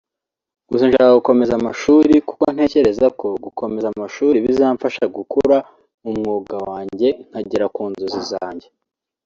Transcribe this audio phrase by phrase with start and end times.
[0.69, 5.57] Gusa nshaka gukomeza amashuri kuko ntekereza ko gukomeza amashuri bizamfasha gukura
[6.03, 8.67] mu mwuga wanjye nkagera ku nzozi zanjye”